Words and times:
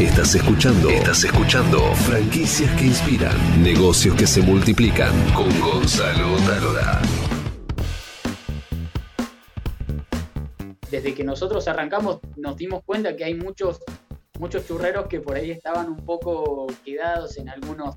Estás 0.00 0.34
escuchando. 0.34 0.88
Estás 0.88 1.24
escuchando. 1.24 1.78
Franquicias 1.94 2.74
que 2.80 2.86
inspiran. 2.86 3.36
Negocios 3.62 4.16
que 4.16 4.26
se 4.26 4.40
multiplican. 4.40 5.12
Con 5.34 5.50
Gonzalo 5.60 6.36
Talora. 6.46 7.02
Desde 10.90 11.14
que 11.14 11.22
nosotros 11.22 11.68
arrancamos 11.68 12.20
nos 12.36 12.56
dimos 12.56 12.82
cuenta 12.82 13.14
que 13.14 13.24
hay 13.24 13.34
muchos, 13.34 13.80
muchos 14.38 14.66
churreros 14.66 15.06
que 15.06 15.20
por 15.20 15.36
ahí 15.36 15.50
estaban 15.50 15.90
un 15.90 16.02
poco 16.02 16.66
quedados 16.82 17.36
en 17.36 17.50
algunos, 17.50 17.96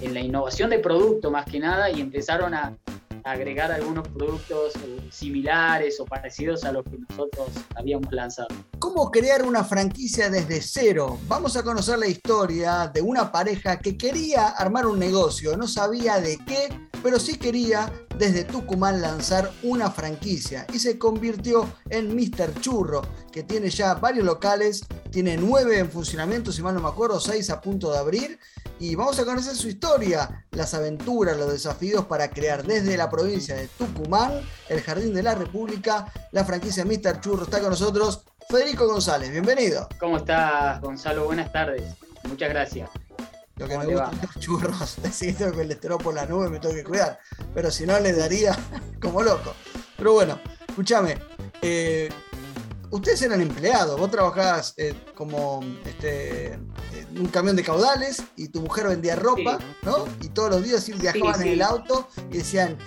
en 0.00 0.14
la 0.14 0.20
innovación 0.20 0.70
de 0.70 0.78
producto 0.78 1.32
más 1.32 1.46
que 1.46 1.58
nada 1.58 1.90
y 1.90 2.00
empezaron 2.00 2.54
a, 2.54 2.76
agregar 3.24 3.70
algunos 3.72 4.06
productos 4.08 4.74
eh, 4.76 5.00
similares 5.10 6.00
o 6.00 6.04
parecidos 6.04 6.64
a 6.64 6.72
los 6.72 6.84
que 6.84 6.98
nosotros 6.98 7.48
habíamos 7.74 8.12
lanzado. 8.12 8.48
¿Cómo 8.78 9.10
crear 9.10 9.42
una 9.42 9.64
franquicia 9.64 10.30
desde 10.30 10.60
cero? 10.60 11.18
Vamos 11.28 11.56
a 11.56 11.62
conocer 11.62 11.98
la 11.98 12.06
historia 12.06 12.90
de 12.92 13.02
una 13.02 13.30
pareja 13.30 13.78
que 13.78 13.96
quería 13.96 14.48
armar 14.48 14.86
un 14.86 14.98
negocio, 14.98 15.56
no 15.56 15.68
sabía 15.68 16.20
de 16.20 16.38
qué, 16.38 16.68
pero 17.02 17.18
sí 17.18 17.38
quería 17.38 17.92
desde 18.20 18.44
Tucumán 18.44 19.00
lanzar 19.00 19.50
una 19.62 19.90
franquicia 19.90 20.66
y 20.74 20.78
se 20.78 20.98
convirtió 20.98 21.66
en 21.88 22.14
Mr. 22.14 22.60
Churro, 22.60 23.00
que 23.32 23.44
tiene 23.44 23.70
ya 23.70 23.94
varios 23.94 24.26
locales, 24.26 24.82
tiene 25.10 25.38
nueve 25.38 25.78
en 25.78 25.90
funcionamiento, 25.90 26.52
si 26.52 26.60
mal 26.60 26.74
no 26.74 26.82
me 26.82 26.88
acuerdo, 26.88 27.18
seis 27.18 27.48
a 27.48 27.62
punto 27.62 27.90
de 27.90 27.98
abrir. 27.98 28.38
Y 28.78 28.94
vamos 28.94 29.18
a 29.18 29.24
conocer 29.24 29.56
su 29.56 29.68
historia, 29.68 30.46
las 30.50 30.74
aventuras, 30.74 31.38
los 31.38 31.50
desafíos 31.50 32.04
para 32.04 32.28
crear 32.28 32.62
desde 32.62 32.98
la 32.98 33.08
provincia 33.08 33.56
de 33.56 33.68
Tucumán, 33.68 34.42
el 34.68 34.82
Jardín 34.82 35.14
de 35.14 35.22
la 35.22 35.34
República, 35.34 36.12
la 36.32 36.44
franquicia 36.44 36.84
Mr. 36.84 37.20
Churro. 37.20 37.44
Está 37.44 37.60
con 37.60 37.70
nosotros 37.70 38.24
Federico 38.50 38.86
González, 38.86 39.30
bienvenido. 39.30 39.88
¿Cómo 39.98 40.18
estás, 40.18 40.78
Gonzalo? 40.82 41.24
Buenas 41.24 41.50
tardes. 41.52 41.84
Muchas 42.24 42.50
gracias. 42.50 42.90
Lo 43.60 43.68
que 43.68 43.76
me 43.76 43.86
gusta 43.86 44.10
es 44.10 44.22
los 44.22 44.38
churros, 44.38 44.96
decir 45.02 45.36
que 45.36 45.44
el 45.44 45.70
esteró 45.70 45.98
por 45.98 46.14
la 46.14 46.24
nube 46.24 46.48
me 46.48 46.58
tengo 46.58 46.74
que 46.74 46.82
cuidar, 46.82 47.18
pero 47.54 47.70
si 47.70 47.84
no 47.84 48.00
le 48.00 48.14
daría 48.14 48.58
como 49.00 49.22
loco. 49.22 49.54
Pero 49.98 50.14
bueno, 50.14 50.40
escúchame, 50.66 51.18
eh, 51.60 52.08
ustedes 52.90 53.20
eran 53.20 53.42
empleados, 53.42 54.00
vos 54.00 54.10
trabajabas 54.10 54.72
eh, 54.78 54.94
como 55.14 55.60
este, 55.84 56.58
un 57.14 57.26
camión 57.26 57.54
de 57.54 57.62
caudales 57.62 58.22
y 58.34 58.48
tu 58.48 58.62
mujer 58.62 58.88
vendía 58.88 59.14
ropa, 59.14 59.58
¿no? 59.82 60.08
Y 60.22 60.28
todos 60.28 60.50
los 60.50 60.64
días 60.64 60.88
viajaban 60.98 61.42
en 61.42 61.48
el 61.48 61.60
auto 61.60 62.08
y 62.30 62.38
decían, 62.38 62.78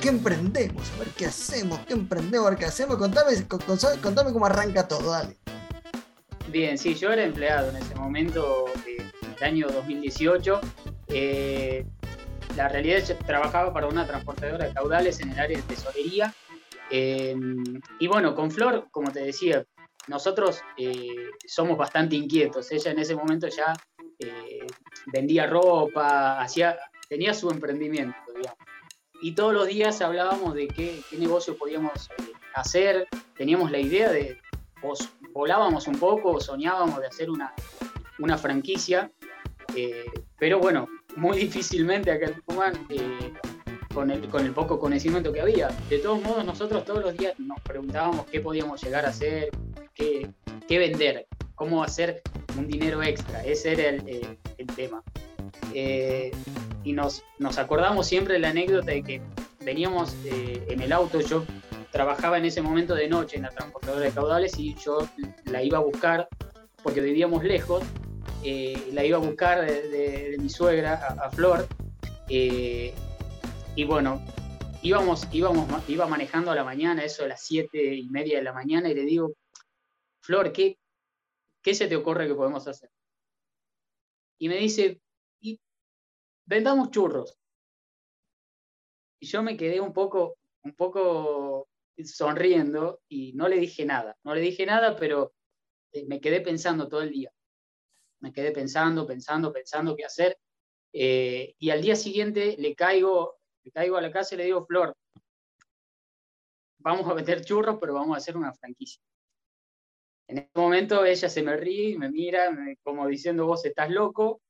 ¿qué 0.00 0.08
emprendemos? 0.08 0.90
A 0.96 0.98
ver 0.98 1.08
qué 1.10 1.26
hacemos, 1.26 1.78
qué 1.86 1.92
emprendemos, 1.92 2.48
a 2.48 2.50
ver 2.50 2.58
qué 2.58 2.64
hacemos. 2.64 2.96
Contame, 2.96 3.46
contame 4.02 4.32
cómo 4.32 4.46
arranca 4.46 4.88
todo, 4.88 5.12
dale. 5.12 5.36
Bien, 6.48 6.76
sí, 6.76 6.96
yo 6.96 7.12
era 7.12 7.22
empleado 7.22 7.70
en 7.70 7.76
ese 7.76 7.94
momento, 7.94 8.64
eh, 8.84 8.99
el 9.40 9.46
año 9.46 9.68
2018. 9.68 10.60
Eh, 11.08 11.84
la 12.56 12.68
realidad 12.68 12.98
es 12.98 13.08
que 13.08 13.14
trabajaba 13.14 13.72
para 13.72 13.86
una 13.86 14.06
transportadora 14.06 14.66
de 14.66 14.74
caudales 14.74 15.20
en 15.20 15.30
el 15.32 15.38
área 15.38 15.56
de 15.56 15.62
tesorería. 15.62 16.34
Eh, 16.90 17.34
y 17.98 18.06
bueno, 18.06 18.34
con 18.34 18.50
Flor, 18.50 18.88
como 18.90 19.10
te 19.12 19.20
decía, 19.20 19.64
nosotros 20.08 20.60
somos 21.46 21.78
bastante 21.78 22.16
inquietos. 22.16 22.70
Ella 22.72 22.90
en 22.90 22.98
ese 22.98 23.14
momento 23.14 23.48
ya 23.48 23.72
vendía 25.06 25.46
ropa, 25.46 26.40
hacía, 26.40 26.78
tenía 27.08 27.32
su 27.32 27.50
emprendimiento, 27.50 28.16
digamos. 28.34 28.58
Y 29.22 29.32
todos 29.32 29.52
los 29.52 29.66
días 29.66 30.00
hablábamos 30.00 30.54
de 30.54 30.66
qué, 30.68 31.00
qué 31.08 31.16
negocio 31.16 31.56
podíamos 31.56 32.08
hacer. 32.54 33.06
Teníamos 33.36 33.70
la 33.70 33.78
idea 33.78 34.10
de, 34.10 34.38
volábamos 35.32 35.86
un 35.86 35.98
poco, 35.98 36.40
soñábamos 36.40 37.00
de 37.00 37.06
hacer 37.06 37.30
una, 37.30 37.54
una 38.18 38.38
franquicia, 38.38 39.10
eh, 39.76 40.04
pero 40.38 40.58
bueno, 40.58 40.88
muy 41.16 41.38
difícilmente 41.46 42.10
acá 42.10 42.26
en 42.26 42.34
Tucumán, 42.34 42.86
eh, 42.88 43.32
con, 43.94 44.10
el, 44.10 44.28
con 44.28 44.44
el 44.44 44.52
poco 44.52 44.78
conocimiento 44.78 45.32
que 45.32 45.40
había. 45.40 45.68
De 45.88 45.98
todos 45.98 46.22
modos, 46.22 46.44
nosotros 46.44 46.84
todos 46.84 47.02
los 47.02 47.16
días 47.16 47.38
nos 47.38 47.60
preguntábamos 47.60 48.26
qué 48.26 48.40
podíamos 48.40 48.82
llegar 48.82 49.04
a 49.04 49.08
hacer, 49.08 49.50
qué, 49.94 50.30
qué 50.68 50.78
vender, 50.78 51.26
cómo 51.54 51.82
hacer 51.82 52.22
un 52.56 52.66
dinero 52.66 53.02
extra. 53.02 53.44
Ese 53.44 53.72
era 53.72 53.88
el, 53.88 54.08
eh, 54.08 54.38
el 54.58 54.66
tema. 54.66 55.02
y 56.82 56.92
nos, 56.92 57.22
nos 57.38 57.58
acordamos 57.58 58.06
siempre 58.06 58.38
la 58.38 58.50
anécdota 58.50 58.90
de 58.90 59.02
que 59.02 59.22
veníamos 59.60 60.16
en 60.24 60.80
el 60.80 60.92
auto, 60.92 61.20
yo 61.20 61.44
trabajaba 61.90 62.38
en 62.38 62.44
ese 62.44 62.62
momento 62.62 62.94
de 62.94 63.08
noche 63.08 63.36
en 63.36 63.42
la 63.42 63.50
transportadora 63.50 64.04
de 64.04 64.10
caudales 64.10 64.58
y 64.58 64.74
yo 64.74 65.06
la 65.44 65.62
iba 65.62 65.78
a 65.78 65.80
buscar 65.80 66.28
porque 66.82 67.00
vivíamos 67.00 67.44
lejos, 67.44 67.82
eh, 68.44 68.90
la 68.92 69.04
iba 69.04 69.18
a 69.18 69.20
buscar 69.20 69.64
de, 69.66 70.36
mi 70.38 70.48
suegra 70.48 70.94
a, 70.94 71.30
Flor 71.30 71.66
eh, 72.28 72.94
y 73.76 73.84
bueno, 73.84 74.24
íbamos, 74.82 75.28
íbamos, 75.32 75.88
iba 75.88 76.06
manejando 76.06 76.50
a 76.50 76.54
la 76.54 76.64
mañana, 76.64 77.04
eso 77.04 77.24
a 77.24 77.28
las 77.28 77.42
siete 77.42 77.94
y 77.94 78.08
media 78.08 78.38
de 78.38 78.44
la 78.44 78.52
mañana 78.52 78.88
y 78.88 78.94
le 78.94 79.02
digo, 79.02 79.34
Flor, 80.20 80.52
¿qué, 80.52 80.78
qué 81.62 81.74
se 81.74 81.86
te 81.86 81.96
ocurre 81.96 82.26
que 82.26 82.34
podemos 82.34 82.66
hacer? 82.66 82.90
Y 84.38 84.48
me 84.48 84.56
dice, 84.56 85.00
vendamos 86.46 86.90
churros. 86.90 87.38
Y 89.20 89.26
yo 89.26 89.42
me 89.42 89.56
quedé 89.56 89.80
un 89.80 89.92
poco, 89.92 90.36
un 90.64 90.74
poco 90.74 91.68
sonriendo 92.04 93.00
y 93.08 93.32
no 93.34 93.48
le 93.48 93.58
dije 93.58 93.84
nada. 93.84 94.16
No 94.24 94.34
le 94.34 94.40
dije 94.40 94.66
nada, 94.66 94.96
pero 94.96 95.32
eh, 95.92 96.06
me 96.06 96.20
quedé 96.20 96.40
pensando 96.40 96.88
todo 96.88 97.02
el 97.02 97.10
día. 97.10 97.32
Me 98.20 98.32
quedé 98.32 98.52
pensando, 98.52 99.06
pensando, 99.06 99.52
pensando 99.52 99.96
qué 99.96 100.04
hacer. 100.04 100.38
Eh, 100.92 101.54
y 101.58 101.70
al 101.70 101.82
día 101.82 101.96
siguiente 101.96 102.56
le 102.58 102.74
caigo, 102.74 103.36
le 103.64 103.70
caigo 103.70 103.96
a 103.96 104.00
la 104.00 104.10
casa 104.10 104.34
y 104.34 104.38
le 104.38 104.44
digo, 104.44 104.64
Flor, 104.66 104.94
vamos 106.78 107.08
a 107.08 107.14
meter 107.14 107.44
churros, 107.44 107.78
pero 107.80 107.94
vamos 107.94 108.14
a 108.14 108.18
hacer 108.18 108.36
una 108.36 108.52
franquicia. 108.52 109.02
En 110.28 110.38
ese 110.38 110.50
momento 110.54 111.04
ella 111.04 111.28
se 111.28 111.42
me 111.42 111.56
ríe 111.56 111.90
y 111.90 111.98
me 111.98 112.10
mira 112.10 112.56
como 112.82 113.06
diciendo, 113.08 113.46
vos 113.46 113.64
estás 113.64 113.90
loco. 113.90 114.40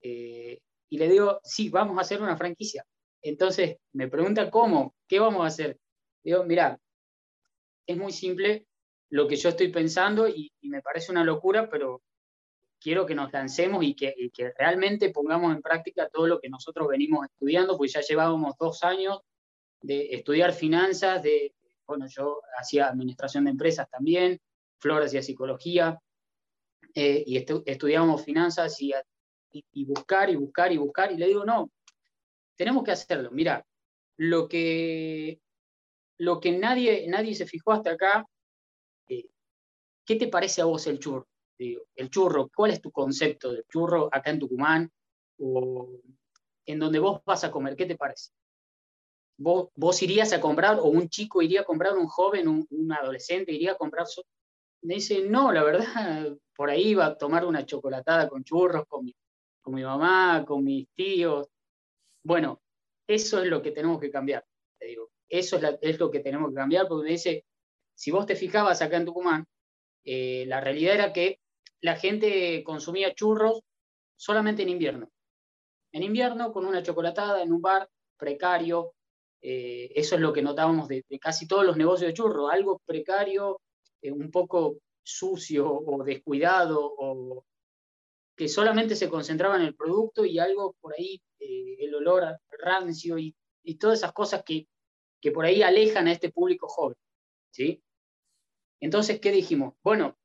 Eh, 0.00 0.60
y 0.90 0.98
le 0.98 1.08
digo, 1.08 1.40
sí, 1.42 1.70
vamos 1.70 1.98
a 1.98 2.02
hacer 2.02 2.22
una 2.22 2.36
franquicia. 2.36 2.84
Entonces 3.20 3.78
me 3.92 4.08
pregunta, 4.08 4.50
¿cómo? 4.50 4.94
¿Qué 5.08 5.18
vamos 5.18 5.42
a 5.42 5.46
hacer? 5.46 5.78
Digo, 6.22 6.44
mira, 6.44 6.78
es 7.86 7.96
muy 7.96 8.12
simple 8.12 8.66
lo 9.10 9.26
que 9.26 9.36
yo 9.36 9.48
estoy 9.48 9.68
pensando 9.68 10.28
y, 10.28 10.52
me 10.62 10.82
parece 10.82 11.12
una 11.12 11.24
locura, 11.24 11.68
pero 11.68 12.02
quiero 12.84 13.06
que 13.06 13.14
nos 13.14 13.32
lancemos 13.32 13.82
y 13.82 13.94
que, 13.94 14.14
realmente 14.58 15.08
pongamos 15.08 15.54
en 15.54 15.62
práctica 15.62 16.10
todo 16.10 16.26
lo 16.26 16.38
que 16.38 16.50
nosotros 16.50 16.86
venimos 16.86 17.24
estudiando, 17.24 17.78
pues 17.78 17.94
ya 17.94 18.02
llevábamos 18.02 18.56
dos 18.60 18.84
años 18.84 19.20
de 19.80 20.08
estudiar 20.12 20.52
finanzas, 20.52 21.22
de, 21.22 21.54
bueno, 21.86 22.06
yo 22.06 22.42
hacía 22.58 22.88
administración 22.88 23.44
de 23.44 23.52
empresas 23.52 23.88
también, 23.88 24.38
Flor 24.78 25.02
hacía 25.02 25.22
psicología, 25.22 25.98
eh, 26.94 27.24
y 27.26 27.38
estudiábamos 27.38 28.22
finanzas 28.22 28.78
y, 28.82 28.92
y, 29.50 29.84
buscar 29.86 30.28
y 30.28 30.36
buscar 30.36 30.70
y 30.70 30.76
buscar, 30.76 31.10
y 31.10 31.16
le 31.16 31.28
digo, 31.28 31.46
no, 31.46 31.70
tenemos 32.54 32.84
que 32.84 32.90
hacerlo. 32.90 33.30
Mira, 33.32 33.64
lo 34.18 34.46
que 34.46 35.40
lo 36.18 36.38
que 36.38 36.52
nadie, 36.52 37.06
nadie 37.08 37.34
se 37.34 37.46
fijó 37.46 37.72
hasta 37.72 37.92
acá, 37.92 38.26
eh, 39.08 39.26
¿qué 40.04 40.16
te 40.16 40.28
parece 40.28 40.60
a 40.60 40.66
vos 40.66 40.86
el 40.86 40.98
churro? 40.98 41.26
El 41.58 42.10
churro, 42.10 42.50
¿cuál 42.54 42.72
es 42.72 42.80
tu 42.80 42.90
concepto 42.90 43.52
del 43.52 43.64
churro 43.68 44.08
acá 44.12 44.30
en 44.30 44.38
Tucumán? 44.38 44.90
O 45.38 45.88
en 46.66 46.78
donde 46.78 46.98
vos 46.98 47.22
vas 47.24 47.44
a 47.44 47.50
comer, 47.50 47.76
¿qué 47.76 47.86
te 47.86 47.96
parece? 47.96 48.30
¿Vos, 49.36 49.68
vos 49.74 50.00
irías 50.02 50.32
a 50.32 50.40
comprar, 50.40 50.78
o 50.78 50.84
un 50.84 51.08
chico 51.08 51.42
iría 51.42 51.62
a 51.62 51.64
comprar, 51.64 51.96
un 51.96 52.06
joven, 52.06 52.48
un, 52.48 52.92
adolescente 52.92 53.52
iría 53.52 53.72
a 53.72 53.76
comprar? 53.76 54.06
Me 54.82 54.94
dice, 54.94 55.22
no, 55.28 55.52
la 55.52 55.64
verdad, 55.64 55.84
por 56.56 56.70
ahí 56.70 56.88
iba 56.88 57.06
a 57.06 57.16
tomar 57.16 57.44
una 57.44 57.66
chocolatada 57.66 58.28
con 58.28 58.44
churros, 58.44 58.84
con 58.86 59.04
mi, 59.04 59.14
con 59.60 59.74
mi 59.74 59.82
mamá, 59.82 60.44
con 60.46 60.62
mis 60.64 60.88
tíos. 60.94 61.48
Bueno, 62.22 62.60
eso 63.06 63.42
es 63.42 63.48
lo 63.48 63.60
que 63.62 63.72
tenemos 63.72 64.00
que 64.00 64.10
cambiar, 64.10 64.44
te 64.78 64.86
digo. 64.86 65.10
Eso 65.28 65.58
es, 65.80 65.98
lo 65.98 66.10
que 66.10 66.20
tenemos 66.20 66.50
que 66.50 66.56
cambiar, 66.56 66.86
porque 66.86 67.10
dice, 67.10 67.44
si 67.94 68.10
vos 68.10 68.26
te 68.26 68.36
fijabas 68.36 68.82
acá 68.82 68.98
en 68.98 69.06
Tucumán, 69.06 69.44
eh, 70.04 70.44
la 70.46 70.60
realidad 70.60 70.94
era 70.94 71.12
que 71.12 71.40
la 71.84 71.96
gente 71.96 72.62
consumía 72.64 73.14
churros 73.14 73.60
solamente 74.16 74.62
en 74.62 74.70
invierno. 74.70 75.10
En 75.92 76.02
invierno, 76.02 76.52
con 76.52 76.66
una 76.66 76.82
chocolatada, 76.82 77.42
en 77.42 77.52
un 77.52 77.60
bar 77.60 77.88
precario, 78.16 78.94
eh, 79.40 79.92
eso 79.94 80.14
es 80.14 80.20
lo 80.20 80.32
que 80.32 80.42
notábamos 80.42 80.88
de, 80.88 81.04
casi 81.20 81.46
todos 81.46 81.64
los 81.64 81.76
negocios 81.76 82.08
de 82.08 82.14
churros, 82.14 82.50
algo 82.50 82.80
precario, 82.86 83.60
eh, 84.02 84.10
un 84.10 84.30
poco 84.30 84.78
sucio 85.02 85.70
o 85.70 86.02
descuidado, 86.02 86.94
o 86.98 87.44
que 88.36 88.48
solamente 88.48 88.96
se 88.96 89.08
concentraba 89.08 89.56
en 89.56 89.62
el 89.62 89.76
producto 89.76 90.24
y 90.24 90.38
algo 90.38 90.74
por 90.80 90.94
ahí, 90.94 91.20
el 91.38 91.94
olor 91.94 92.38
rancio 92.58 93.18
y, 93.18 93.34
y 93.62 93.76
todas 93.76 93.98
esas 93.98 94.12
cosas 94.12 94.42
que 94.42 94.66
que 95.24 95.32
por 95.32 95.46
ahí 95.46 95.62
alejan 95.62 96.06
a 96.06 96.12
este 96.12 96.30
público 96.30 96.68
joven. 96.68 96.98
¿sí? 97.50 97.82
Entonces, 98.78 99.20
¿qué 99.20 99.32
dijimos? 99.32 99.72
Bueno, 99.82 100.18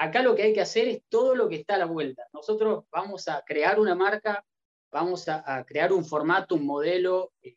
acá 0.00 0.22
lo 0.22 0.34
que 0.34 0.42
hay 0.44 0.54
que 0.54 0.62
hacer 0.62 0.88
es 0.88 1.02
todo 1.10 1.34
lo 1.34 1.46
que 1.46 1.56
está 1.56 1.74
a 1.74 1.78
la 1.78 1.84
vuelta. 1.84 2.26
Nosotros 2.32 2.84
vamos 2.90 3.28
a 3.28 3.42
crear 3.42 3.78
una 3.78 3.94
marca, 3.94 4.42
vamos 4.90 5.28
a, 5.28 5.62
crear 5.66 5.92
un 5.92 6.06
formato, 6.06 6.54
un 6.54 6.64
modelo 6.64 7.34
eh, 7.42 7.56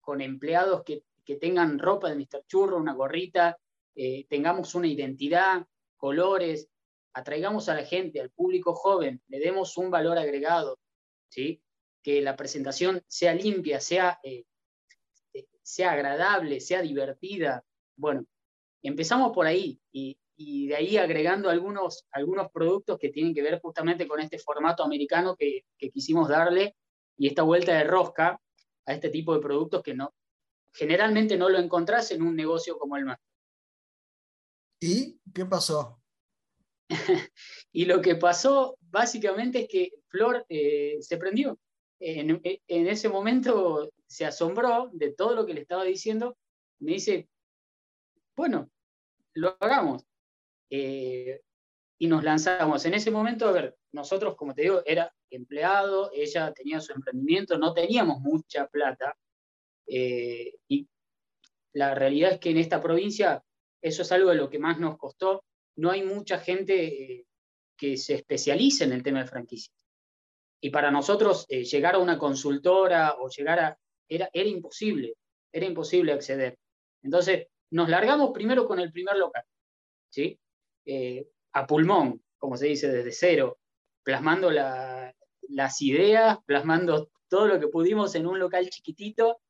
con 0.00 0.20
empleados 0.20 0.84
que, 0.84 1.02
tengan 1.40 1.78
ropa 1.78 2.10
de 2.10 2.16
Mr. 2.16 2.44
Churro, 2.46 2.76
una 2.76 2.92
gorrita, 2.92 3.58
eh, 3.94 4.26
tengamos 4.28 4.74
una 4.74 4.88
identidad, 4.88 5.66
colores, 5.96 6.68
atraigamos 7.14 7.70
a 7.70 7.74
la 7.76 7.84
gente, 7.86 8.20
al 8.20 8.28
público 8.28 8.74
joven, 8.74 9.22
le 9.28 9.38
demos 9.38 9.78
un 9.78 9.90
valor 9.90 10.18
agregado, 10.18 10.78
¿sí? 11.30 11.62
que 12.02 12.20
la 12.20 12.36
presentación 12.36 13.02
sea 13.08 13.32
limpia, 13.32 13.80
sea, 13.80 14.20
eh, 14.22 14.44
sea 15.62 15.92
agradable, 15.92 16.60
sea 16.60 16.82
divertida. 16.82 17.64
Bueno, 17.96 18.26
empezamos 18.82 19.32
por 19.32 19.46
ahí 19.46 19.80
y, 19.90 20.18
y 20.36 20.68
de 20.68 20.76
ahí 20.76 20.96
agregando 20.96 21.48
algunos, 21.48 22.06
algunos 22.10 22.50
productos 22.50 22.98
que 22.98 23.10
tienen 23.10 23.34
que 23.34 23.42
ver 23.42 23.60
justamente 23.60 24.08
con 24.08 24.20
este 24.20 24.38
formato 24.38 24.82
americano 24.82 25.36
que, 25.36 25.64
quisimos 25.92 26.28
darle 26.28 26.76
y 27.16 27.28
esta 27.28 27.42
vuelta 27.42 27.74
de 27.74 27.84
rosca 27.84 28.40
a 28.86 28.92
este 28.92 29.10
tipo 29.10 29.34
de 29.34 29.40
productos 29.40 29.82
que 29.82 29.94
no, 29.94 30.14
generalmente 30.72 31.36
no 31.36 31.48
lo 31.48 31.58
encontrás 31.58 32.10
en 32.10 32.22
un 32.22 32.34
negocio 32.34 32.78
como 32.78 32.96
el 32.96 33.04
nuestro. 33.04 33.26
¿Y 34.80 35.20
qué 35.32 35.46
pasó? 35.46 36.00
y 37.72 37.84
lo 37.84 38.00
que 38.00 38.16
pasó 38.16 38.76
básicamente 38.80 39.60
es 39.60 39.68
que 39.68 39.90
Flor 40.08 40.44
eh, 40.48 40.96
se 41.00 41.16
prendió. 41.16 41.58
En, 42.00 42.40
en, 42.42 42.86
ese 42.88 43.08
momento 43.08 43.90
se 44.06 44.26
asombró 44.26 44.90
de 44.92 45.12
todo 45.12 45.34
lo 45.34 45.46
que 45.46 45.54
le 45.54 45.60
estaba 45.62 45.84
diciendo. 45.84 46.36
Me 46.80 46.92
dice, 46.92 47.28
bueno, 48.36 48.68
lo 49.32 49.56
hagamos. 49.60 50.04
Eh, 50.70 51.40
y 51.98 52.06
nos 52.06 52.24
lanzamos. 52.24 52.84
En 52.84 52.94
ese 52.94 53.10
momento, 53.10 53.48
a 53.48 53.52
ver, 53.52 53.76
nosotros, 53.92 54.36
como 54.36 54.54
te 54.54 54.62
digo, 54.62 54.82
era 54.84 55.12
empleado, 55.30 56.10
ella 56.12 56.52
tenía 56.52 56.80
su 56.80 56.92
emprendimiento, 56.92 57.58
no 57.58 57.72
teníamos 57.72 58.20
mucha 58.20 58.66
plata. 58.66 59.16
Eh, 59.86 60.54
y 60.68 60.88
la 61.74 61.94
realidad 61.94 62.32
es 62.32 62.38
que 62.38 62.50
en 62.50 62.58
esta 62.58 62.80
provincia 62.80 63.42
eso 63.82 64.02
es 64.02 64.12
algo 64.12 64.30
de 64.30 64.36
lo 64.36 64.50
que 64.50 64.58
más 64.58 64.78
nos 64.78 64.96
costó. 64.96 65.44
No 65.76 65.90
hay 65.90 66.02
mucha 66.02 66.38
gente 66.38 66.84
eh, 66.84 67.26
que 67.76 67.96
se 67.96 68.14
especialice 68.14 68.84
en 68.84 68.92
el 68.92 69.02
tema 69.02 69.20
de 69.20 69.28
franquicias. 69.28 69.74
Y 70.60 70.70
para 70.70 70.90
nosotros 70.90 71.46
llegar 71.48 71.94
a 71.94 71.98
una 71.98 72.18
consultora 72.18 73.16
o 73.18 73.28
llegar 73.28 73.58
a... 73.60 73.78
Era, 74.08 74.30
era 74.32 74.48
imposible, 74.48 75.14
era 75.52 75.66
imposible 75.66 76.12
acceder. 76.12 76.58
Entonces, 77.02 77.48
nos 77.70 77.88
largamos 77.88 78.30
primero 78.32 78.66
con 78.66 78.78
el 78.78 78.90
primer 78.90 79.16
local. 79.16 79.44
¿sí? 80.14 80.38
Eh, 80.84 81.28
a 81.52 81.66
pulmón, 81.66 82.22
como 82.36 82.56
se 82.56 82.66
dice, 82.66 82.88
desde 82.88 83.12
cero, 83.12 83.58
plasmando 84.02 84.50
las 84.50 85.82
ideas, 85.82 86.38
plasmando 86.44 87.10
todo 87.28 87.46
lo 87.46 87.60
que 87.60 87.68
pudimos 87.68 88.14
en 88.16 88.26
un 88.26 88.38
local 88.38 88.68
chiquitito 88.68 89.40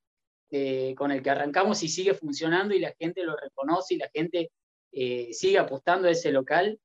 eh, 0.51 0.95
con 0.97 1.11
el 1.11 1.23
que 1.23 1.31
arrancamos 1.31 1.83
y 1.83 1.89
sigue 1.89 2.15
funcionando 2.15 2.75
y 2.75 2.79
la 2.79 2.95
gente 2.99 3.25
lo 3.25 3.37
reconoce 3.37 3.95
y 3.95 3.99
la 3.99 4.11
gente 4.13 4.53
eh, 4.93 5.33
sigue 5.33 5.59
apostando 5.59 6.09
a 6.09 6.13
ese 6.13 6.31
local. 6.31 6.79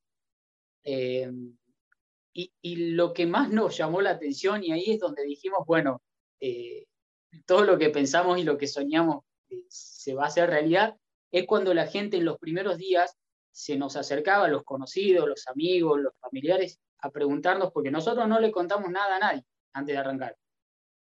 Y, 2.31 2.53
y, 2.61 2.75
lo 2.93 3.13
que 3.13 3.25
más 3.25 3.51
nos 3.51 3.75
llamó 3.77 4.01
la 4.01 4.11
atención, 4.11 4.63
y 4.63 4.71
ahí 4.71 4.91
es 4.91 4.99
donde 4.99 5.23
dijimos, 5.23 5.59
bueno, 5.67 6.01
todo 7.45 7.65
lo 7.65 7.77
que 7.77 7.89
pensamos 7.89 8.39
y 8.39 8.43
lo 8.43 8.57
que 8.57 8.65
soñamos 8.65 9.25
se 9.67 10.13
va 10.13 10.23
a 10.23 10.27
hacer 10.27 10.49
realidad, 10.49 10.95
es 11.31 11.45
cuando 11.45 11.73
la 11.73 11.85
gente 11.85 12.17
en 12.17 12.25
los 12.25 12.39
primeros 12.39 12.77
días 12.77 13.17
se 13.51 13.77
nos 13.77 13.95
acercaba 13.95 14.47
los 14.47 14.63
conocidos, 14.63 15.27
los 15.27 15.47
amigos, 15.47 15.99
los 15.99 16.13
familiares, 16.19 16.79
a 17.01 17.09
preguntarnos, 17.09 17.71
porque 17.71 17.91
nosotros 17.91 18.27
no 18.27 18.39
le 18.39 18.51
contamos 18.51 18.89
nada 18.89 19.15
a 19.15 19.19
nadie 19.19 19.45
antes 19.73 19.93
de 19.93 19.99
arrancar. 19.99 20.37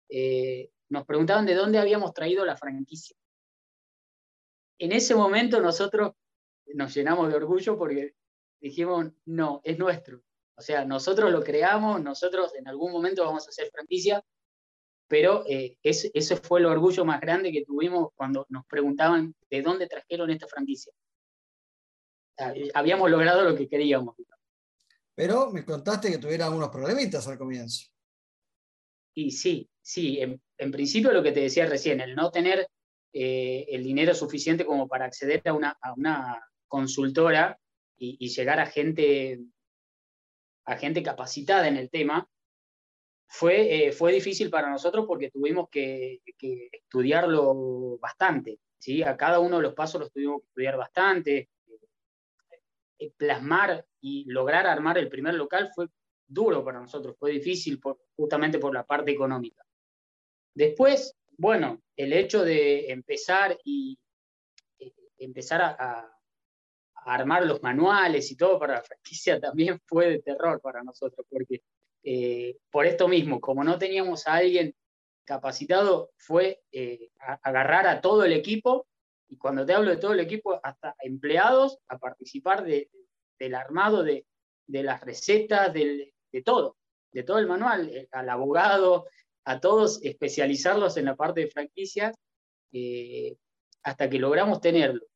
Eh, 0.09 0.71
nos 0.89 1.05
preguntaban 1.05 1.47
de 1.47 1.55
dónde 1.55 1.79
habíamos 1.79 2.13
traído 2.13 2.45
la 2.45 2.57
franquicia. 2.57 3.17
En 4.79 4.93
ese 4.93 5.15
momento 5.15 5.61
nosotros 5.61 6.13
nos 6.75 6.95
llenamos 6.95 7.29
de 7.29 7.37
orgullo 7.37 7.79
porque 7.79 8.15
dijimos, 8.61 9.07
no, 9.25 9.61
es 9.65 9.79
nuestro. 9.79 10.21
O 10.57 10.63
sea, 10.63 10.85
nosotros 10.85 11.31
lo 11.31 11.43
creamos, 11.43 12.03
nosotros 12.03 12.55
en 12.55 12.69
algún 12.69 12.93
momento 12.93 13.25
vamos 13.25 13.47
a 13.47 13.51
hacer 13.51 13.71
franquicia, 13.71 14.25
pero 15.09 15.45
eh, 15.47 15.79
ese 15.83 16.37
fue 16.37 16.61
el 16.61 16.67
orgullo 16.67 17.05
más 17.05 17.21
grande 17.21 17.53
que 17.53 17.65
tuvimos 17.65 18.11
cuando 18.15 18.47
nos 18.49 18.67
preguntaban 18.67 19.35
de 19.51 19.63
dónde 19.63 19.87
trajeron 19.87 20.31
esta 20.31 20.47
franquicia 20.47 20.93
habíamos 22.75 23.11
logrado 23.11 23.45
lo 23.45 23.57
que 23.57 23.69
queríamos. 23.69 24.17
Pero 25.15 25.51
me 25.51 25.65
contaste 25.65 26.11
que 26.11 26.19
tuviera 26.19 26.47
algunos 26.47 26.69
problemitas 26.69 27.27
al 27.27 27.39
comienzo. 27.39 27.87
Y 29.15 29.31
sí, 29.31 29.71
sí, 29.81 30.21
en, 30.21 30.71
principio 30.71 31.11
lo 31.11 31.23
que 31.23 31.33
te 31.33 31.41
decía 31.41 31.65
recién, 31.65 32.03
el 32.03 32.15
no 32.15 32.31
tener 32.31 32.69
eh, 33.15 33.65
el 33.71 33.83
dinero 33.83 34.15
suficiente 34.15 34.67
como 34.67 34.87
para 34.87 35.07
acceder 35.07 35.41
a 35.47 35.55
una, 35.55 35.79
a 35.81 35.95
una 35.95 36.47
consultora 36.69 37.59
y, 37.97 38.29
llegar 38.29 38.61
a 38.61 38.67
gente, 38.67 39.41
a 40.67 40.77
gente 40.77 41.03
capacitada 41.03 41.67
en 41.67 41.79
el 41.79 41.89
tema, 41.89 42.29
fue, 43.27 43.87
eh, 43.87 43.93
fue 43.93 44.13
difícil 44.13 44.51
para 44.51 44.69
nosotros 44.69 45.07
porque 45.09 45.31
tuvimos 45.31 45.71
que, 45.71 46.21
que, 46.37 46.69
estudiarlo 46.71 47.99
bastante. 47.99 48.61
¿sí? 48.79 49.03
A 49.03 49.17
cada 49.17 49.41
uno 49.41 49.57
de 49.57 49.63
los 49.63 49.75
pasos 49.75 49.99
los 49.99 50.13
tuvimos 50.13 50.43
que 50.43 50.49
estudiar 50.49 50.77
bastante, 50.77 51.49
plasmar 53.17 53.87
y 54.01 54.25
lograr 54.27 54.67
armar 54.67 54.99
el 54.99 55.09
primer 55.09 55.35
local 55.35 55.71
fue 55.75 55.89
duro 56.27 56.65
para 56.65 56.81
nosotros, 56.81 57.17
fue 57.19 57.33
difícil 57.33 57.81
justamente 58.17 58.59
por 58.59 58.75
la 58.75 58.85
parte 58.85 59.13
económica. 59.13 59.65
Después, 60.55 61.15
bueno, 61.37 61.83
el 61.97 62.13
hecho 62.13 62.43
de 62.43 62.91
empezar 62.91 63.59
y 63.65 63.99
eh, 64.79 64.93
empezar 65.19 65.63
a, 65.63 66.13
armar 67.09 67.47
los 67.47 67.63
manuales 67.63 68.33
y 68.33 68.37
todo 68.37 68.59
para 68.59 68.75
la 68.75 68.83
franquicia 68.83 69.39
también 69.41 69.81
fue 69.85 70.11
de 70.11 70.23
terror 70.23 70.61
para 70.61 70.83
nosotros, 70.83 71.25
porque 71.31 71.63
eh, 72.03 72.57
por 72.69 72.85
esto 72.85 73.07
mismo, 73.07 73.41
como 73.41 73.63
no 73.63 73.79
teníamos 73.79 74.27
a 74.27 74.35
alguien 74.35 74.75
capacitado, 75.25 76.11
fue 76.17 76.63
agarrar 77.43 77.87
a 77.87 78.01
todo 78.01 78.25
el 78.25 78.33
equipo 78.33 78.87
y 79.29 79.37
cuando 79.37 79.67
te 79.67 79.75
hablo 79.75 79.91
de 79.91 79.97
todo 79.97 80.13
el 80.13 80.21
equipo, 80.21 80.61
hasta 80.63 80.95
empleados 81.01 81.79
a 81.89 81.99
participar 81.99 82.65
del 82.65 83.55
armado 83.55 84.03
de, 84.03 84.27
las 84.69 85.01
recetas, 85.01 85.73
de 85.73 86.13
todo, 86.45 86.77
de 87.13 87.23
todo 87.23 87.39
el 87.39 87.47
manual, 87.47 87.89
eh, 87.89 88.09
al 88.13 88.29
abogado, 88.29 89.07
a 89.45 89.61
todos 89.61 90.03
especializarlos 90.03 90.97
en 90.97 91.07
la 91.07 91.17
parte 91.17 91.41
de 91.41 91.51
franquicias, 91.51 92.15
eh, 92.73 93.37
hasta 93.83 94.11
que 94.11 94.19
logramos 94.19 94.61
tenerlo. 94.61 95.07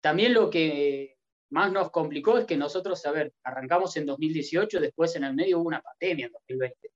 También 0.00 0.34
lo 0.34 0.50
que 0.50 1.18
más 1.50 1.70
nos 1.70 1.90
complicó 1.90 2.38
es 2.38 2.46
que 2.46 2.56
nosotros, 2.56 3.04
a 3.06 3.12
ver, 3.12 3.32
arrancamos 3.44 3.96
en 3.96 4.06
2018, 4.06 4.80
después 4.80 5.14
en 5.14 5.24
el 5.24 5.34
medio 5.34 5.58
hubo 5.58 5.68
una 5.68 5.82
pandemia 5.82 6.26
en 6.26 6.32
2020. 6.32 6.90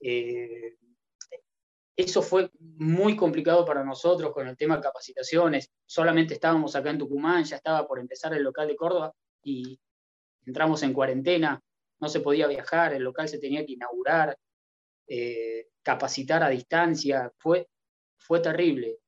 Eh, 0.00 0.76
eso 1.96 2.22
fue 2.22 2.50
muy 2.58 3.16
complicado 3.16 3.64
para 3.64 3.84
nosotros 3.84 4.32
con 4.32 4.48
el 4.48 4.56
tema 4.56 4.76
de 4.76 4.82
capacitaciones. 4.82 5.70
Solamente 5.86 6.34
estábamos 6.34 6.74
acá 6.74 6.90
en 6.90 6.98
Tucumán, 6.98 7.44
ya 7.44 7.56
estaba 7.56 7.86
por 7.86 8.00
empezar 8.00 8.34
el 8.34 8.42
local 8.42 8.66
de 8.68 8.76
Córdoba 8.76 9.12
y 9.42 9.78
entramos 10.44 10.82
en 10.82 10.92
cuarentena, 10.92 11.62
no 12.00 12.08
se 12.08 12.20
podía 12.20 12.46
viajar, 12.48 12.92
el 12.94 13.02
local 13.02 13.28
se 13.28 13.38
tenía 13.38 13.64
que 13.64 13.72
inaugurar, 13.72 14.36
eh, 15.06 15.68
capacitar 15.82 16.42
a 16.42 16.48
distancia. 16.48 17.32
Fue, 17.38 17.68
fue 18.16 18.40
terrible 18.40 18.98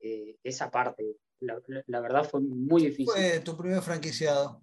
eh, 0.00 0.36
esa 0.42 0.70
parte. 0.70 1.16
La, 1.40 2.00
verdad 2.00 2.24
fue 2.24 2.40
muy 2.40 2.82
difícil. 2.82 3.06
¿Fue 3.06 3.40
tu 3.40 3.56
primer 3.56 3.82
franquiciado? 3.82 4.62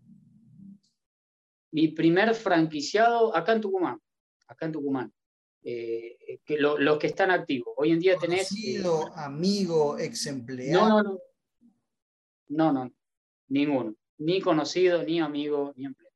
Mi 1.72 1.90
primer 1.90 2.34
franquiciado 2.36 3.36
acá 3.36 3.54
en 3.54 3.62
Tucumán. 3.62 4.00
Acá 4.48 4.66
en 4.66 4.72
Tucumán. 4.72 5.14
Eh, 5.62 6.40
que 6.46 6.58
los 6.58 6.98
que 6.98 7.08
están 7.08 7.32
activos. 7.32 7.74
Hoy 7.78 7.92
en 7.92 8.00
día 8.00 8.18
tenés... 8.18 8.50
Conocido, 8.50 9.08
eh, 9.08 9.12
amigo, 9.16 10.00
ex 10.00 10.26
empleado. 10.28 10.90
No, 10.90 11.04
no, 11.04 11.20
no. 12.48 12.74
No, 12.74 12.92
ninguno. 13.50 13.96
Ni 14.20 14.42
conocido, 14.42 15.04
ni 15.04 15.20
amigo, 15.20 15.74
ni 15.76 15.86
empleado. 15.86 16.16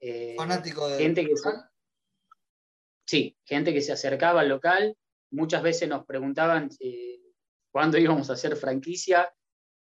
Eh, 0.00 0.34
Fanático 0.36 0.88
de... 0.88 0.98
Gente 0.98 1.24
que 1.24 1.34
sí, 3.06 3.36
gente 3.44 3.72
que 3.72 3.80
se 3.80 3.92
acercaba 3.92 4.40
al 4.40 4.48
local. 4.48 4.96
Muchas 5.30 5.62
veces 5.62 5.88
nos 5.88 6.04
preguntaban 6.04 6.68
cuándo 7.70 7.98
íbamos 7.98 8.30
a 8.30 8.34
hacer 8.34 8.56
franquicia. 8.56 9.32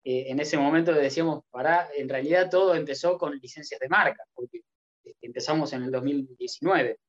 en 0.03 0.39
ese 0.39 0.58
momento 0.58 0.91
le 0.91 1.01
decíamos, 1.01 1.44
para, 1.50 1.89
en 1.96 2.10
realidad 2.10 2.50
todo 2.50 2.75
empezó 2.75 3.18
con 3.18 3.38
licencias 3.38 3.79
de 3.79 3.89
marca, 3.89 4.24
porque 4.34 4.62
empezamos 5.22 5.72
en 5.74 5.84
el 5.84 5.91
2019. 5.91 7.00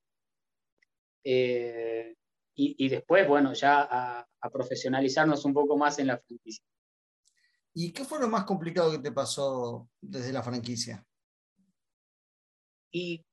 Eh, 1.24 2.14
y, 2.54 2.88
después, 2.90 3.26
bueno, 3.26 3.54
ya 3.54 3.88
a, 3.90 4.26
profesionalizarnos 4.52 5.44
un 5.46 5.54
poco 5.54 5.78
más 5.78 5.98
en 5.98 6.08
la 6.08 6.18
franquicia. 6.18 6.62
¿Y 7.72 7.92
qué 7.92 8.04
fue 8.04 8.18
lo 8.20 8.28
más 8.28 8.44
complicado 8.44 8.90
que 8.90 8.98
te 8.98 9.12
pasó 9.12 9.88
desde 10.00 10.32
la 10.32 10.42
franquicia? 10.42 11.06
y 12.92 13.24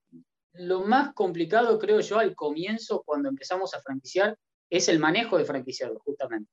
lo 0.54 0.82
más 0.84 1.14
complicado, 1.14 1.78
creo 1.80 2.00
yo, 2.00 2.20
al 2.20 2.36
comienzo, 2.36 3.04
cuando 3.04 3.30
empezamos 3.30 3.74
a 3.74 3.82
franquiciar, 3.82 4.38
es 4.70 4.88
el 4.88 5.00
manejo 5.00 5.38
de 5.38 5.46
franquiciados, 5.46 6.02
justamente. 6.04 6.52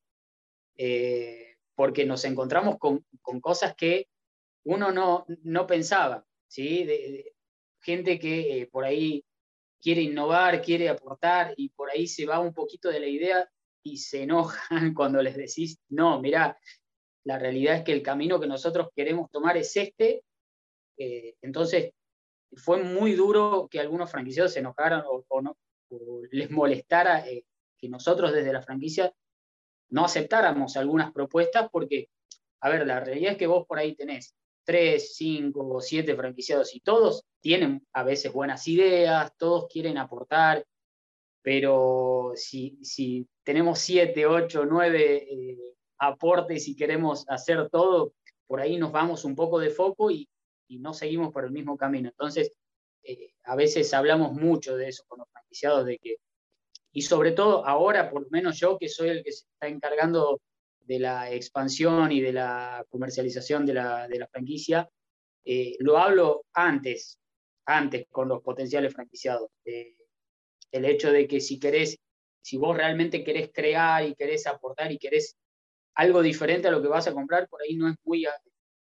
Eh, 0.76 1.56
porque 1.74 2.04
nos 2.04 2.24
encontramos 2.24 2.76
con, 2.78 3.04
cosas 3.40 3.74
que 3.74 4.08
uno 4.64 4.92
no, 4.92 5.24
no 5.42 5.66
pensaba, 5.66 6.24
¿sí? 6.46 6.84
De, 6.84 7.34
gente 7.80 8.18
que 8.18 8.62
eh, 8.62 8.66
por 8.66 8.84
ahí 8.84 9.24
quiere 9.84 10.00
innovar, 10.00 10.62
quiere 10.62 10.88
aportar 10.88 11.52
y 11.58 11.68
por 11.68 11.90
ahí 11.90 12.06
se 12.06 12.24
va 12.24 12.40
un 12.40 12.54
poquito 12.54 12.88
de 12.88 13.00
la 13.00 13.06
idea 13.06 13.46
y 13.84 13.98
se 13.98 14.22
enojan 14.22 14.58
cuando 14.94 15.22
les 15.22 15.36
decís, 15.36 15.78
no, 15.90 16.22
mira, 16.22 16.58
la 17.24 17.38
realidad 17.38 17.76
es 17.76 17.82
que 17.84 17.92
el 17.92 18.02
camino 18.02 18.40
que 18.40 18.46
nosotros 18.46 18.88
queremos 18.96 19.30
tomar 19.30 19.58
es 19.58 19.76
este. 19.76 20.22
Eh, 20.96 21.34
entonces, 21.42 21.92
fue 22.56 22.82
muy 22.82 23.12
duro 23.12 23.68
que 23.70 23.78
algunos 23.78 24.10
franquiciados 24.10 24.54
se 24.54 24.60
enojaran 24.60 25.02
o, 25.06 25.42
no, 25.42 25.54
les 26.30 26.50
molestara 26.50 27.28
eh, 27.28 27.44
que 27.76 27.90
nosotros 27.90 28.32
desde 28.32 28.54
la 28.54 28.62
franquicia 28.62 29.12
no 29.90 30.06
aceptáramos 30.06 30.78
algunas 30.78 31.12
propuestas 31.12 31.68
porque, 31.70 32.08
a 32.60 32.70
ver, 32.70 32.86
la 32.86 33.00
realidad 33.00 33.32
es 33.32 33.38
que 33.38 33.46
vos 33.46 33.66
por 33.66 33.78
ahí 33.78 33.94
tenés 33.94 34.34
tres, 34.64 35.14
cinco 35.16 35.80
siete 35.80 36.16
franquiciados 36.16 36.75
y 36.75 36.80
todos 36.80 37.25
tienen 37.40 37.87
a 37.92 38.02
veces 38.02 38.33
buenas 38.33 38.66
ideas, 38.66 39.33
todos 39.37 39.66
quieren 39.68 39.99
aportar, 39.99 40.64
pero 41.42 42.33
si, 42.35 42.78
si 42.83 43.28
tenemos 43.42 43.78
siete, 43.78 44.25
ocho, 44.26 44.64
nueve 44.64 45.26
eh, 45.30 45.59
aportes 45.99 46.66
y 46.68 46.75
queremos 46.75 47.25
hacer 47.28 47.68
todo, 47.68 48.14
por 48.47 48.61
ahí 48.61 48.78
nos 48.78 48.92
vamos 48.92 49.25
un 49.25 49.35
poco 49.35 49.59
de 49.59 49.71
foco 49.71 50.11
y, 50.11 50.28
y 50.68 50.78
no 50.78 50.94
seguimos 50.94 51.33
por 51.33 51.44
el 51.44 51.50
mismo 51.50 51.76
camino. 51.76 52.09
Entonces, 52.09 52.52
eh, 53.02 53.35
a 53.44 53.56
veces 53.56 53.92
hablamos 53.92 54.33
mucho 54.33 54.76
de 54.76 54.88
eso 54.88 55.04
con 55.06 55.18
los 55.18 55.28
franquiciados, 55.30 55.85
de 55.85 55.99
que, 55.99 56.16
y 56.92 57.02
sobre 57.02 57.33
todo 57.33 57.66
ahora, 57.66 58.11
por 58.11 58.23
lo 58.23 58.28
menos 58.30 58.59
yo 58.59 58.78
que 58.78 58.88
soy 58.88 59.11
el 59.11 59.23
que 59.23 59.33
se 59.33 59.44
está 59.52 59.68
encargando 59.68 60.40
de 60.84 60.98
la 60.98 61.30
expansión 61.30 62.12
y 62.12 62.20
de 62.20 62.32
la 62.32 62.84
comercialización 62.88 63.66
de 63.66 63.74
la, 63.74 64.08
de 64.08 64.18
la 64.18 64.28
franquicia, 64.28 64.88
eh, 65.44 65.76
lo 65.80 65.98
hablo 65.98 66.46
antes, 66.54 67.18
antes 67.66 68.06
con 68.10 68.28
los 68.28 68.42
potenciales 68.42 68.92
franquiciados. 68.92 69.50
Eh, 69.64 69.96
el 70.70 70.84
hecho 70.84 71.12
de 71.12 71.26
que 71.26 71.40
si 71.40 71.58
querés, 71.58 71.98
si 72.42 72.56
vos 72.56 72.76
realmente 72.76 73.22
querés 73.22 73.50
crear 73.52 74.04
y 74.06 74.14
querés 74.14 74.46
aportar 74.46 74.90
y 74.90 74.98
querés 74.98 75.36
algo 75.94 76.22
diferente 76.22 76.68
a 76.68 76.70
lo 76.70 76.82
que 76.82 76.88
vas 76.88 77.06
a 77.06 77.12
comprar, 77.12 77.48
por 77.48 77.62
ahí 77.62 77.76
no 77.76 77.88
es 77.88 77.96
muy, 78.04 78.26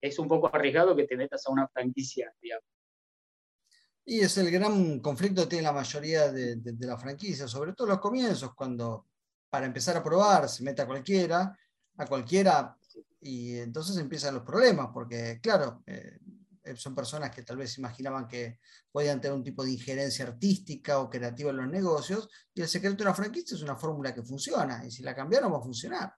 es 0.01 0.19
un 0.19 0.27
poco 0.27 0.49
arriesgado 0.53 0.95
que 0.95 1.05
te 1.05 1.17
metas 1.17 1.45
a 1.45 1.51
una 1.51 1.67
franquicia. 1.67 2.33
Y 4.05 4.19
es 4.19 4.37
el 4.37 4.51
gran 4.51 4.99
conflicto 4.99 5.43
que 5.43 5.49
tiene 5.49 5.63
la 5.63 5.73
mayoría 5.73 6.31
de, 6.31 6.55
de, 6.57 6.87
las 6.87 7.01
franquicias, 7.01 7.49
sobre 7.49 7.73
todo 7.73 7.87
los 7.87 7.99
comienzos, 7.99 8.53
cuando 8.53 9.07
para 9.49 9.65
empezar 9.65 9.97
a 9.97 10.03
probar 10.03 10.47
se 10.47 10.63
mete 10.63 10.83
a 10.83 10.87
cualquiera, 10.87 11.57
a 11.97 12.05
cualquiera, 12.05 12.77
y 13.21 13.57
entonces 13.57 13.97
empiezan 13.97 14.35
los 14.35 14.43
problemas, 14.43 14.89
porque 14.93 15.39
claro, 15.41 15.83
eh, 15.87 16.19
son 16.75 16.95
personas 16.95 17.31
que 17.31 17.43
tal 17.43 17.57
vez 17.57 17.77
imaginaban 17.77 18.27
que 18.27 18.59
podían 18.91 19.21
tener 19.21 19.35
un 19.35 19.43
tipo 19.43 19.63
de 19.63 19.71
injerencia 19.71 20.25
artística 20.25 20.99
o 20.99 21.09
creativa 21.09 21.51
en 21.51 21.57
los 21.57 21.67
negocios, 21.67 22.29
y 22.53 22.61
el 22.61 22.67
secreto 22.67 22.97
de 22.97 23.03
una 23.03 23.13
franquicia 23.13 23.55
es 23.55 23.61
una 23.61 23.75
fórmula 23.75 24.13
que 24.13 24.23
funciona, 24.23 24.83
y 24.85 24.91
si 24.91 25.03
la 25.03 25.15
cambiaron 25.15 25.53
va 25.53 25.57
a 25.57 25.61
funcionar. 25.61 26.13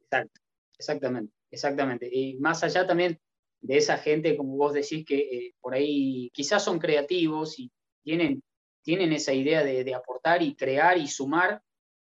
Exacto, 0.00 0.40
exactamente, 0.78 1.34
exactamente. 1.50 2.08
Y 2.10 2.38
más 2.38 2.62
allá 2.62 2.86
también 2.86 3.20
de 3.64 3.78
esa 3.78 3.96
gente, 3.96 4.36
como 4.36 4.56
vos 4.56 4.74
decís, 4.74 5.04
que 5.06 5.16
eh, 5.16 5.54
por 5.60 5.74
ahí 5.74 6.30
quizás 6.34 6.62
son 6.62 6.78
creativos 6.78 7.58
y 7.58 7.72
tienen, 8.02 8.42
tienen 8.82 9.12
esa 9.12 9.32
idea 9.32 9.64
de, 9.64 9.94
aportar 9.94 10.42
y 10.42 10.54
crear 10.54 10.98
y 10.98 11.08
sumar, 11.08 11.62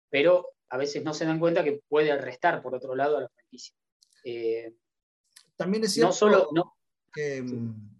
pero 0.09 0.47
a 0.69 0.77
veces 0.77 1.03
no 1.03 1.13
se 1.13 1.25
dan 1.25 1.39
cuenta 1.39 1.63
que 1.63 1.81
puede 1.88 2.15
restar 2.17 2.61
por 2.61 2.75
otro 2.75 2.95
lado 2.95 3.17
a 3.17 3.21
la 3.21 3.29
franquicia. 3.29 3.75
Eh, 4.23 4.75
También 5.55 5.83
es 5.83 5.93
cierto 5.93 6.09
no 6.09 6.13
solo, 6.13 6.49
no, 6.53 6.77
que, 7.11 7.41
mm, 7.41 7.99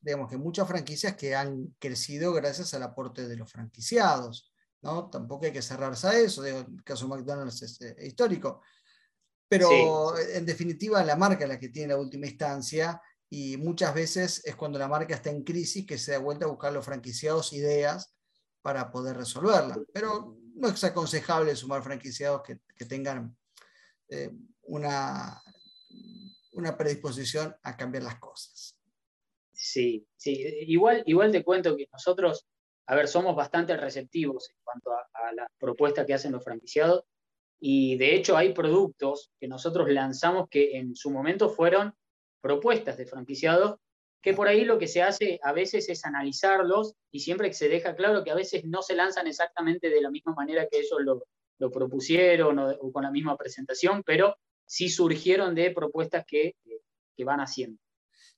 digamos 0.00 0.30
que 0.30 0.36
muchas 0.36 0.66
franquicias 0.66 1.16
que 1.16 1.34
han 1.34 1.74
crecido 1.78 2.32
gracias 2.32 2.74
al 2.74 2.82
aporte 2.82 3.28
de 3.28 3.36
los 3.36 3.50
franquiciados. 3.50 4.52
¿no? 4.82 5.10
Tampoco 5.10 5.44
hay 5.44 5.52
que 5.52 5.62
cerrarse 5.62 6.06
a 6.06 6.18
eso, 6.18 6.44
el 6.44 6.82
caso 6.82 7.06
McDonald's 7.06 7.62
es 7.62 7.80
eh, 7.82 7.96
histórico, 8.06 8.62
pero 9.46 10.16
en 10.16 10.46
definitiva 10.46 11.04
la 11.04 11.16
marca 11.16 11.44
es 11.44 11.50
la 11.50 11.58
que 11.58 11.68
tiene 11.70 11.92
la 11.92 11.98
última 11.98 12.26
instancia 12.26 13.02
y 13.28 13.56
muchas 13.56 13.92
veces 13.92 14.42
es 14.44 14.56
cuando 14.56 14.78
la 14.78 14.88
marca 14.88 15.14
está 15.14 15.30
en 15.30 15.42
crisis 15.42 15.86
que 15.86 15.98
se 15.98 16.12
da 16.12 16.18
vuelta 16.18 16.46
a 16.46 16.48
buscar 16.48 16.72
los 16.72 16.84
franquiciados 16.84 17.52
ideas 17.52 18.14
para 18.62 18.90
poder 18.90 19.16
resolverla. 19.16 19.78
Pero 19.92 20.36
no 20.60 20.68
es 20.68 20.84
aconsejable 20.84 21.56
sumar 21.56 21.82
franquiciados 21.82 22.42
que, 22.42 22.84
tengan 22.86 23.36
eh, 24.08 24.30
una, 24.62 25.42
una 26.52 26.76
predisposición 26.76 27.54
a 27.62 27.76
cambiar 27.76 28.04
las 28.04 28.18
cosas. 28.18 28.76
Sí, 29.52 30.06
sí. 30.16 30.32
Igual, 30.66 31.02
igual 31.06 31.32
te 31.32 31.44
cuento 31.44 31.76
que 31.76 31.86
nosotros, 31.92 32.46
a 32.86 32.94
ver, 32.94 33.08
somos 33.08 33.36
bastante 33.36 33.76
receptivos 33.76 34.50
en 34.50 34.56
cuanto 34.62 34.92
a, 34.92 35.28
a 35.28 35.32
las 35.32 35.48
propuestas 35.58 36.06
que 36.06 36.14
hacen 36.14 36.32
los 36.32 36.44
franquiciados 36.44 37.04
y 37.60 37.98
de 37.98 38.14
hecho 38.14 38.36
hay 38.36 38.54
productos 38.54 39.30
que 39.38 39.46
nosotros 39.46 39.88
lanzamos 39.90 40.48
que 40.48 40.78
en 40.78 40.96
su 40.96 41.10
momento 41.10 41.50
fueron 41.50 41.94
propuestas 42.40 42.96
de 42.96 43.04
franquiciados, 43.04 43.78
que 44.22 44.34
por 44.34 44.48
ahí 44.48 44.64
lo 44.64 44.78
que 44.78 44.88
se 44.88 45.02
hace 45.02 45.40
a 45.42 45.52
veces 45.52 45.88
es 45.88 46.04
analizarlos 46.04 46.94
y 47.10 47.20
siempre 47.20 47.48
que 47.48 47.54
se 47.54 47.68
deja 47.68 47.96
claro 47.96 48.22
que 48.22 48.30
a 48.30 48.34
veces 48.34 48.64
no 48.64 48.82
se 48.82 48.94
lanzan 48.94 49.26
exactamente 49.26 49.88
de 49.88 50.00
la 50.00 50.10
misma 50.10 50.34
manera 50.34 50.66
que 50.70 50.78
ellos 50.78 50.98
lo, 51.00 51.70
propusieron 51.70 52.58
o, 52.58 52.92
con 52.92 53.02
la 53.02 53.10
misma 53.10 53.36
presentación, 53.36 54.02
pero 54.04 54.36
sí 54.66 54.88
surgieron 54.88 55.54
de 55.54 55.70
propuestas 55.70 56.24
que, 56.26 56.56
que 57.14 57.24
van 57.24 57.40
haciendo. 57.40 57.78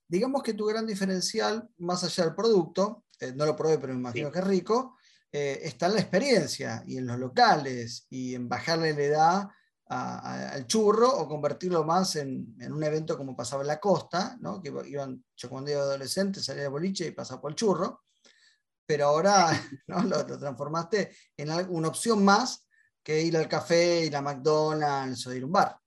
Digamos 0.07 0.43
que 0.43 0.53
tu 0.53 0.65
gran 0.65 0.85
diferencial, 0.85 1.69
más 1.77 2.03
allá 2.03 2.25
del 2.25 2.35
producto, 2.35 3.05
eh, 3.19 3.31
no 3.33 3.45
lo 3.45 3.55
probé, 3.55 3.77
pero 3.77 3.93
me 3.93 3.99
imagino 3.99 4.31
que 4.31 4.39
es 4.39 4.45
rico, 4.45 4.97
eh, 5.31 5.59
está 5.63 5.87
en 5.87 5.95
la 5.95 6.01
experiencia 6.01 6.83
y 6.85 6.97
en 6.97 7.07
los 7.07 7.17
locales 7.17 8.05
y 8.09 8.35
en 8.35 8.47
bajarle 8.47 8.93
la 8.93 9.01
edad 9.01 9.47
al 9.93 10.67
churro 10.67 11.09
o 11.09 11.27
convertirlo 11.27 11.83
más 11.83 12.15
en, 12.15 12.55
un 12.71 12.83
evento 12.83 13.17
como 13.17 13.35
pasaba 13.35 13.61
en 13.61 13.67
la 13.67 13.79
costa, 13.79 14.37
¿no? 14.41 14.61
que 14.61 14.71
iban, 14.87 15.23
yo 15.35 15.49
cuando 15.49 15.71
era 15.71 15.81
adolescente 15.81 16.39
salía 16.39 16.63
de 16.63 16.69
boliche 16.69 17.07
y 17.07 17.11
pasaba 17.11 17.41
por 17.41 17.51
el 17.51 17.55
churro, 17.55 18.03
pero 18.85 19.05
ahora 19.05 19.47
¿no? 19.87 20.03
lo, 20.03 20.25
transformaste 20.25 21.11
en 21.37 21.51
una 21.69 21.87
opción 21.87 22.23
más 22.23 22.67
que 23.03 23.21
ir 23.21 23.35
al 23.37 23.47
café, 23.47 24.05
ir 24.05 24.15
a 24.15 24.21
McDonald's 24.21 25.27
o 25.27 25.33
ir 25.33 25.43
a 25.43 25.45
un 25.45 25.51
bar. 25.51 25.77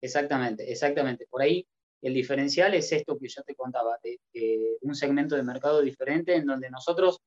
Exactamente, 0.00 0.70
exactamente. 0.70 1.26
Por 1.26 1.42
ahí 1.42 1.66
el 2.02 2.14
diferencial 2.14 2.74
es 2.74 2.92
esto 2.92 3.18
que 3.18 3.28
yo 3.28 3.42
te 3.42 3.56
contaba, 3.56 3.98
de 4.02 4.78
un 4.82 4.94
segmento 4.94 5.34
de 5.34 5.42
mercado 5.42 5.82
diferente 5.82 6.36
en 6.36 6.46
donde 6.46 6.70
nosotros 6.70 7.20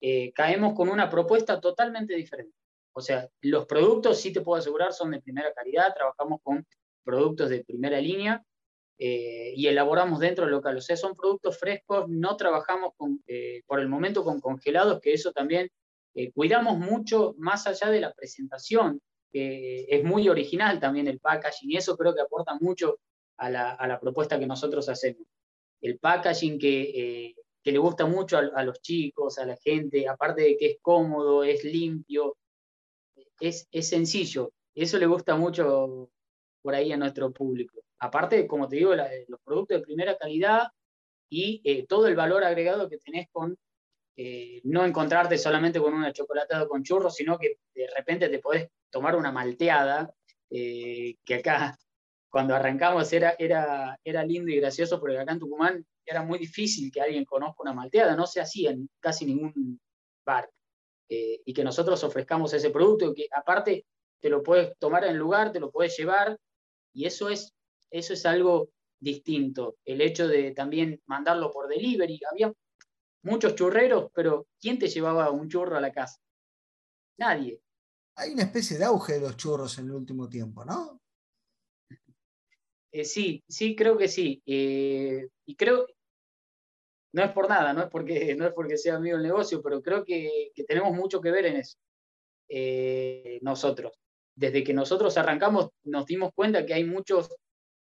eh, 0.00 0.32
caemos 0.32 0.74
con 0.74 0.88
una 0.88 1.10
propuesta 1.10 1.60
totalmente 1.60 2.14
diferente. 2.14 2.56
O 2.92 3.00
sea, 3.00 3.28
los 3.40 3.66
productos, 3.66 4.20
sí 4.20 4.32
te 4.32 4.40
puedo 4.40 4.58
asegurar, 4.58 4.92
son 4.92 5.10
de 5.10 5.20
primera 5.20 5.52
calidad, 5.52 5.94
trabajamos 5.94 6.40
con 6.42 6.66
productos 7.04 7.50
de 7.50 7.64
primera 7.64 8.00
línea 8.00 8.42
eh, 8.98 9.52
y 9.56 9.66
elaboramos 9.66 10.20
dentro 10.20 10.44
del 10.44 10.52
local. 10.52 10.76
O 10.76 10.80
sea, 10.80 10.96
son 10.96 11.14
productos 11.14 11.58
frescos, 11.58 12.08
no 12.08 12.36
trabajamos 12.36 12.92
con, 12.96 13.22
eh, 13.26 13.62
por 13.66 13.80
el 13.80 13.88
momento 13.88 14.24
con 14.24 14.40
congelados, 14.40 15.00
que 15.00 15.14
eso 15.14 15.32
también 15.32 15.68
cuidamos 16.34 16.76
mucho 16.78 17.34
más 17.38 17.66
allá 17.66 17.88
de 17.90 17.98
la 17.98 18.12
presentación, 18.12 19.00
que 19.32 19.86
es 19.88 20.04
muy 20.04 20.28
original 20.28 20.78
también 20.78 21.08
el 21.08 21.18
packaging 21.18 21.70
y 21.70 21.78
eso 21.78 21.96
creo 21.96 22.14
que 22.14 22.20
aporta 22.20 22.54
mucho 22.60 22.98
a 23.38 23.48
la, 23.48 23.70
a 23.70 23.88
la 23.88 23.98
propuesta 23.98 24.38
que 24.38 24.46
nosotros 24.46 24.90
hacemos. 24.90 25.26
El 25.80 25.98
packaging 25.98 26.58
que 26.58 27.34
que 27.62 27.72
le 27.72 27.78
gusta 27.78 28.06
mucho 28.06 28.38
a, 28.38 28.64
los 28.64 28.80
chicos, 28.80 29.38
a 29.38 29.46
la 29.46 29.56
gente, 29.56 30.08
aparte 30.08 30.42
de 30.42 30.56
que 30.56 30.66
es 30.66 30.76
cómodo, 30.82 31.44
es 31.44 31.62
limpio, 31.64 32.36
es, 33.42 33.68
es 33.72 33.88
sencillo. 33.88 34.52
Eso 34.74 34.98
le 34.98 35.06
gusta 35.06 35.36
mucho 35.36 36.10
por 36.62 36.74
ahí 36.74 36.92
a 36.92 36.96
nuestro 36.96 37.32
público. 37.32 37.82
Aparte, 37.98 38.46
como 38.46 38.68
te 38.68 38.76
digo, 38.76 38.94
los 38.94 39.40
productos 39.44 39.78
de 39.78 39.84
primera 39.84 40.16
calidad 40.16 40.68
y 41.28 41.60
eh, 41.64 41.86
todo 41.86 42.06
el 42.06 42.14
valor 42.14 42.44
agregado 42.44 42.88
que 42.88 42.98
tenés 42.98 43.28
con 43.30 43.56
eh, 44.16 44.60
no 44.64 44.84
encontrarte 44.84 45.38
solamente 45.38 45.80
con 45.80 45.94
una 45.94 46.12
chocolatada 46.12 46.68
con 46.68 46.82
churros, 46.82 47.14
sino 47.16 47.38
que 47.38 47.58
de 47.74 47.88
repente 47.96 48.28
te 48.28 48.38
podés 48.38 48.68
tomar 48.90 49.16
una 49.16 49.32
malteada, 49.32 50.14
eh, 50.50 51.16
que 51.24 51.36
acá 51.36 51.76
cuando 52.28 52.54
arrancamos 52.54 53.12
era, 53.12 53.34
era, 53.38 53.98
era 54.04 54.24
lindo 54.24 54.50
y 54.50 54.56
gracioso 54.56 55.00
porque 55.00 55.18
acá 55.18 55.32
en 55.32 55.38
Tucumán 55.38 55.86
era 56.04 56.22
muy 56.22 56.38
difícil 56.38 56.92
que 56.92 57.00
alguien 57.00 57.24
conozca 57.24 57.62
una 57.62 57.72
malteada, 57.72 58.14
no 58.14 58.26
se 58.26 58.40
hacía 58.40 58.70
en 58.70 58.88
casi 59.00 59.26
ningún 59.26 59.80
bar. 60.24 60.48
Eh, 61.08 61.40
y 61.44 61.52
que 61.52 61.64
nosotros 61.64 62.02
ofrezcamos 62.04 62.52
ese 62.54 62.70
producto, 62.70 63.12
que 63.14 63.26
aparte 63.34 63.84
te 64.20 64.30
lo 64.30 64.42
puedes 64.42 64.76
tomar 64.78 65.04
en 65.04 65.18
lugar, 65.18 65.52
te 65.52 65.60
lo 65.60 65.70
puedes 65.70 65.96
llevar, 65.96 66.38
y 66.94 67.06
eso 67.06 67.28
es, 67.28 67.52
eso 67.90 68.12
es 68.12 68.24
algo 68.24 68.70
distinto. 69.00 69.76
El 69.84 70.00
hecho 70.00 70.28
de 70.28 70.52
también 70.52 71.00
mandarlo 71.06 71.50
por 71.50 71.68
delivery. 71.68 72.20
Había, 72.30 72.52
muchos 73.22 73.54
churreros, 73.54 74.10
pero 74.14 74.46
¿quién 74.60 74.78
te 74.78 74.88
llevaba 74.88 75.30
un 75.30 75.48
churro 75.48 75.76
a 75.76 75.80
la 75.80 75.92
casa? 75.92 76.20
Nadie. 77.18 77.60
Hay 78.16 78.32
una 78.32 78.42
especie 78.42 78.78
de 78.78 78.84
auge 78.84 79.14
de 79.14 79.20
los 79.20 79.36
churros 79.36 79.78
en 79.78 79.86
el 79.86 79.92
último 79.92 80.28
tiempo, 80.28 80.64
¿no? 80.64 81.00
Eh, 82.90 83.04
sí, 83.04 83.42
sí, 83.48 83.74
creo 83.74 83.96
que 83.96 84.08
sí. 84.08 84.42
Eh, 84.44 85.28
y 85.46 85.56
creo, 85.56 85.86
no 87.12 87.22
es 87.22 87.32
por 87.32 87.48
nada, 87.48 87.72
no 87.72 87.82
es 87.82 87.88
porque, 87.90 88.34
no 88.38 88.46
es 88.46 88.52
porque 88.52 88.76
sea 88.76 88.98
mío 88.98 89.16
el 89.16 89.22
negocio, 89.22 89.62
pero 89.62 89.82
creo 89.82 90.04
que, 90.04 90.52
tenemos 90.66 90.92
mucho 90.92 91.20
que 91.20 91.30
ver 91.30 91.46
en 91.46 91.56
eso. 91.56 91.78
Eh, 92.48 93.38
nosotros. 93.42 93.92
Desde 94.34 94.64
que 94.64 94.74
nosotros 94.74 95.16
arrancamos, 95.16 95.70
nos 95.84 96.06
dimos 96.06 96.32
cuenta 96.34 96.64
que 96.64 96.74
hay 96.74 96.84
muchos, 96.84 97.34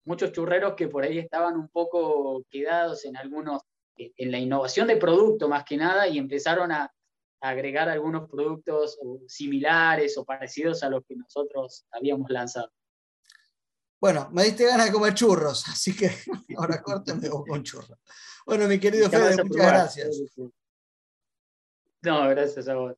muchos 0.04 0.32
churreros 0.32 0.74
que 0.74 0.88
por 0.88 1.04
ahí 1.04 1.18
estaban 1.18 1.56
un 1.56 1.68
poco 1.68 2.44
quedados 2.50 3.04
en 3.04 3.16
algunos, 3.16 3.62
en 3.96 4.30
la 4.30 4.38
innovación 4.38 4.88
de 4.88 4.96
producto 4.96 5.48
más 5.48 5.64
que 5.64 5.76
nada, 5.76 6.08
y 6.08 6.18
empezaron 6.18 6.72
a, 6.72 6.92
agregar 7.42 7.88
algunos 7.88 8.28
productos 8.28 8.98
similares 9.26 10.18
o 10.18 10.24
parecidos 10.24 10.82
a 10.82 10.90
los 10.90 11.02
que 11.06 11.16
nosotros 11.16 11.86
habíamos 11.90 12.30
lanzado. 12.30 12.70
Bueno, 14.00 14.28
me 14.32 14.44
diste 14.44 14.64
ganas 14.64 14.86
de 14.86 14.92
comer 14.92 15.14
churros, 15.14 15.64
así 15.68 15.96
que 15.96 16.10
ahora 16.56 16.82
corto 16.82 17.14
me 17.16 17.28
voy 17.28 17.48
con 17.48 17.62
churros. 17.62 17.98
Bueno, 18.50 18.66
mi 18.66 18.80
querido 18.80 19.08
Fede, 19.08 19.44
muchas 19.44 19.66
gracias. 19.68 20.22
No, 22.02 22.28
gracias 22.30 22.66
a 22.66 22.74
vos. 22.74 22.96